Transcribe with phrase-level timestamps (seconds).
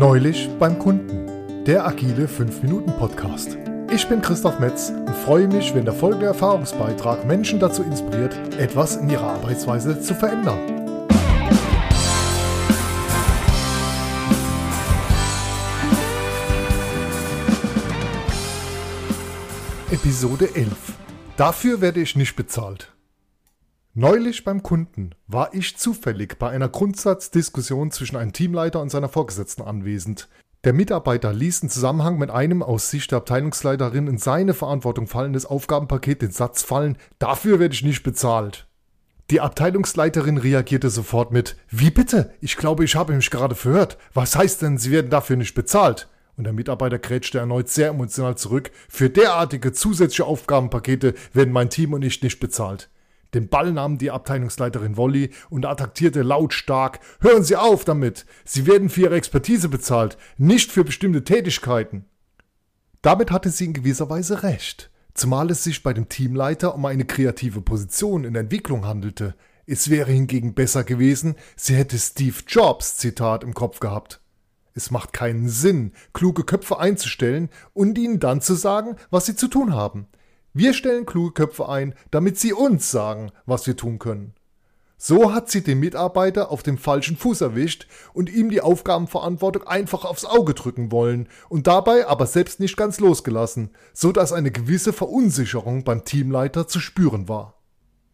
[0.00, 3.58] Neulich beim Kunden, der agile 5-Minuten-Podcast.
[3.92, 8.96] Ich bin Christoph Metz und freue mich, wenn der folgende Erfahrungsbeitrag Menschen dazu inspiriert, etwas
[8.96, 10.58] in ihrer Arbeitsweise zu verändern.
[19.90, 20.70] Episode 11.
[21.36, 22.90] Dafür werde ich nicht bezahlt.
[23.94, 29.62] Neulich beim Kunden war ich zufällig bei einer Grundsatzdiskussion zwischen einem Teamleiter und seiner Vorgesetzten
[29.62, 30.28] anwesend.
[30.62, 35.44] Der Mitarbeiter ließ im Zusammenhang mit einem aus Sicht der Abteilungsleiterin in seine Verantwortung fallendes
[35.44, 38.68] Aufgabenpaket den Satz fallen, dafür werde ich nicht bezahlt.
[39.30, 42.32] Die Abteilungsleiterin reagierte sofort mit, wie bitte?
[42.40, 43.98] Ich glaube, ich habe mich gerade verhört.
[44.14, 46.08] Was heißt denn, Sie werden dafür nicht bezahlt?
[46.36, 48.70] Und der Mitarbeiter krätschte erneut sehr emotional zurück.
[48.88, 52.88] Für derartige zusätzliche Aufgabenpakete werden mein Team und ich nicht bezahlt.
[53.34, 57.00] Den Ball nahm die Abteilungsleiterin Wolli und attackierte lautstark.
[57.20, 58.26] Hören Sie auf damit!
[58.44, 62.06] Sie werden für Ihre Expertise bezahlt, nicht für bestimmte Tätigkeiten.
[63.02, 67.06] Damit hatte sie in gewisser Weise recht, zumal es sich bei dem Teamleiter um eine
[67.06, 69.34] kreative Position in der Entwicklung handelte.
[69.64, 74.20] Es wäre hingegen besser gewesen, sie hätte Steve Jobs Zitat im Kopf gehabt.
[74.74, 79.48] Es macht keinen Sinn, kluge Köpfe einzustellen und ihnen dann zu sagen, was sie zu
[79.48, 80.06] tun haben.
[80.52, 84.34] Wir stellen kluge Köpfe ein, damit sie uns sagen, was wir tun können.
[85.02, 90.04] So hat sie den Mitarbeiter auf dem falschen Fuß erwischt und ihm die Aufgabenverantwortung einfach
[90.04, 94.92] aufs Auge drücken wollen und dabei aber selbst nicht ganz losgelassen, so dass eine gewisse
[94.92, 97.54] Verunsicherung beim Teamleiter zu spüren war.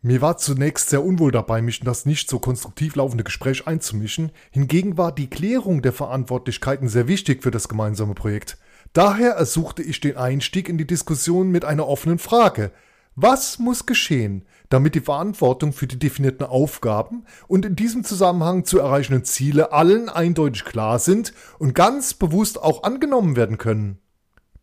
[0.02, 4.30] Mir war zunächst sehr unwohl dabei, mich in das nicht so konstruktiv laufende Gespräch einzumischen,
[4.52, 8.58] hingegen war die Klärung der Verantwortlichkeiten sehr wichtig für das gemeinsame Projekt.
[8.96, 12.72] Daher ersuchte ich den Einstieg in die Diskussion mit einer offenen Frage.
[13.14, 18.78] Was muss geschehen, damit die Verantwortung für die definierten Aufgaben und in diesem Zusammenhang zu
[18.78, 23.98] erreichenden Ziele allen eindeutig klar sind und ganz bewusst auch angenommen werden können?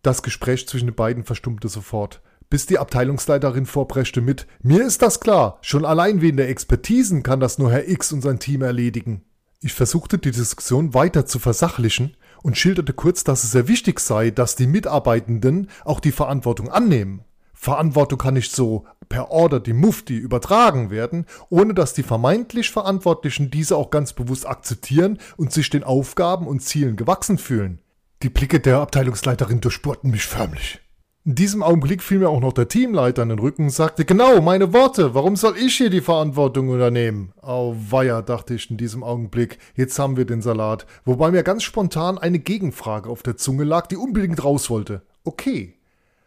[0.02, 5.20] Das Gespräch zwischen den beiden verstummte sofort, bis die Abteilungsleiterin vorpreschte mit Mir ist das
[5.20, 9.26] klar, schon allein wegen der Expertisen kann das nur Herr X und sein Team erledigen.
[9.62, 14.30] Ich versuchte die Diskussion weiter zu versachlichen und schilderte kurz, dass es sehr wichtig sei,
[14.30, 17.24] dass die Mitarbeitenden auch die Verantwortung annehmen.
[17.54, 23.50] Verantwortung kann nicht so per Order die Mufti übertragen werden, ohne dass die vermeintlich Verantwortlichen
[23.50, 27.80] diese auch ganz bewusst akzeptieren und sich den Aufgaben und Zielen gewachsen fühlen.
[28.22, 30.82] Die Blicke der Abteilungsleiterin durchbohrten mich förmlich.
[31.26, 34.42] In diesem Augenblick fiel mir auch noch der Teamleiter in den Rücken und sagte, genau,
[34.42, 37.32] meine Worte, warum soll ich hier die Verantwortung übernehmen?
[37.42, 40.86] Auweia, dachte ich in diesem Augenblick, jetzt haben wir den Salat.
[41.06, 45.02] Wobei mir ganz spontan eine Gegenfrage auf der Zunge lag, die unbedingt raus wollte.
[45.24, 45.76] Okay,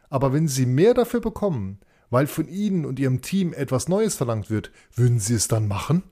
[0.09, 1.79] aber wenn Sie mehr dafür bekommen,
[2.09, 6.05] weil von Ihnen und Ihrem Team etwas Neues verlangt wird, würden Sie es dann machen?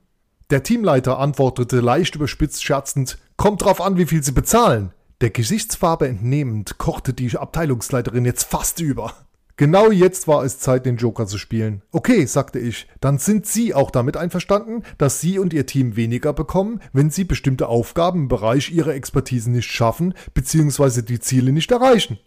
[0.51, 4.91] Der Teamleiter antwortete leicht überspitzt scherzend, kommt drauf an, wie viel Sie bezahlen.
[5.25, 9.11] Der Gesichtsfarbe entnehmend kochte die Abteilungsleiterin jetzt fast über.
[9.57, 11.81] Genau jetzt war es Zeit, den Joker zu spielen.
[11.91, 16.31] Okay, sagte ich, dann sind Sie auch damit einverstanden, dass Sie und Ihr Team weniger
[16.31, 21.01] bekommen, wenn Sie bestimmte Aufgaben im Bereich Ihrer Expertise nicht schaffen bzw.
[21.01, 22.19] die Ziele nicht erreichen.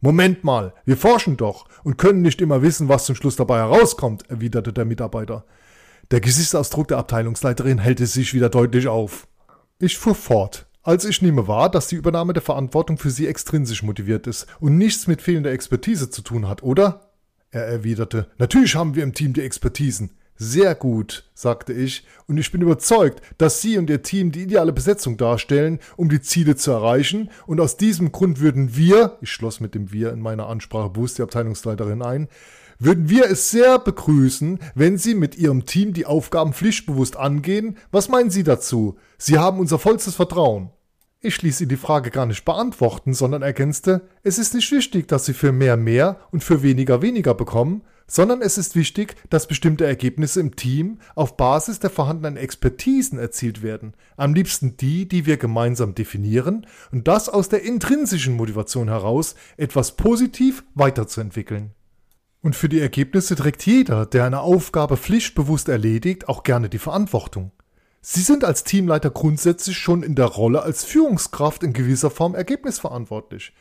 [0.00, 4.30] Moment mal, wir forschen doch und können nicht immer wissen, was zum Schluss dabei herauskommt,
[4.30, 5.44] erwiderte der Mitarbeiter.
[6.10, 9.28] Der Gesichtsausdruck der Abteilungsleiterin hellte sich wieder deutlich auf.
[9.78, 10.65] Ich fuhr fort.
[10.86, 14.78] Als ich nehme wahr, dass die Übernahme der Verantwortung für sie extrinsisch motiviert ist und
[14.78, 17.10] nichts mit fehlender Expertise zu tun hat, oder?
[17.50, 20.10] Er erwiderte, natürlich haben wir im Team die Expertisen.
[20.36, 24.72] Sehr gut, sagte ich, und ich bin überzeugt, dass Sie und Ihr Team die ideale
[24.72, 29.58] Besetzung darstellen, um die Ziele zu erreichen, und aus diesem Grund würden wir, ich schloss
[29.58, 32.28] mit dem Wir in meiner Ansprache bewusst die Abteilungsleiterin ein,
[32.78, 37.76] würden wir es sehr begrüßen, wenn Sie mit Ihrem Team die Aufgaben pflichtbewusst angehen.
[37.90, 38.98] Was meinen Sie dazu?
[39.18, 40.70] Sie haben unser vollstes Vertrauen.
[41.20, 45.24] Ich ließ ihn die Frage gar nicht beantworten, sondern ergänzte, es ist nicht wichtig, dass
[45.24, 49.86] Sie für mehr mehr und für weniger weniger bekommen, sondern es ist wichtig, dass bestimmte
[49.86, 55.38] Ergebnisse im Team auf Basis der vorhandenen Expertisen erzielt werden, am liebsten die, die wir
[55.38, 61.72] gemeinsam definieren, und das aus der intrinsischen Motivation heraus, etwas positiv weiterzuentwickeln.
[62.42, 67.50] Und für die Ergebnisse trägt jeder, der eine Aufgabe pflichtbewusst erledigt, auch gerne die Verantwortung.
[68.08, 73.52] Sie sind als Teamleiter grundsätzlich schon in der Rolle als Führungskraft in gewisser Form ergebnisverantwortlich.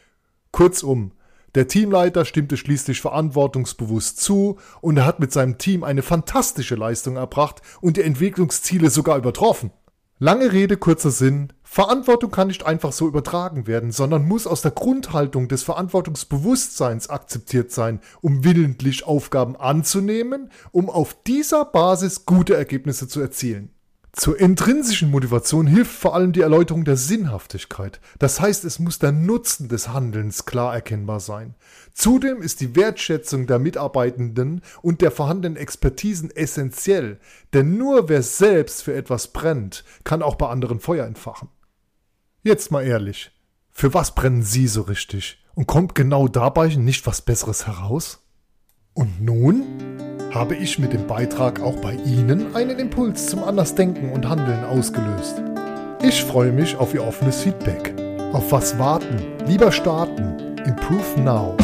[0.52, 1.14] Kurzum,
[1.56, 7.16] der Teamleiter stimmte schließlich verantwortungsbewusst zu und er hat mit seinem Team eine fantastische Leistung
[7.16, 9.72] erbracht und die Entwicklungsziele sogar übertroffen.
[10.20, 11.52] Lange Rede, kurzer Sinn.
[11.64, 17.72] Verantwortung kann nicht einfach so übertragen werden, sondern muss aus der Grundhaltung des Verantwortungsbewusstseins akzeptiert
[17.72, 23.72] sein, um willentlich Aufgaben anzunehmen, um auf dieser Basis gute Ergebnisse zu erzielen.
[24.16, 28.00] Zur intrinsischen Motivation hilft vor allem die Erläuterung der Sinnhaftigkeit.
[28.18, 31.54] Das heißt, es muss der Nutzen des Handelns klar erkennbar sein.
[31.94, 37.20] Zudem ist die Wertschätzung der Mitarbeitenden und der vorhandenen Expertisen essentiell,
[37.54, 41.50] denn nur wer selbst für etwas brennt, kann auch bei anderen Feuer entfachen.
[42.42, 43.32] Jetzt mal ehrlich,
[43.70, 45.44] für was brennen Sie so richtig?
[45.56, 48.26] Und kommt genau dabei nicht was Besseres heraus?
[48.94, 50.05] Und nun?
[50.36, 55.42] Habe ich mit dem Beitrag auch bei Ihnen einen Impuls zum Andersdenken und Handeln ausgelöst.
[56.04, 57.94] Ich freue mich auf Ihr offenes Feedback.
[58.34, 59.16] Auf was warten?
[59.48, 60.58] Lieber starten.
[60.66, 61.56] Improve now.